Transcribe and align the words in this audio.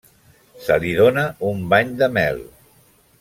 Se 0.67 0.77
li 0.85 0.93
dóna 1.01 1.25
un 1.51 1.61
bany 1.75 1.93
de 2.03 2.09
mel. 2.17 2.41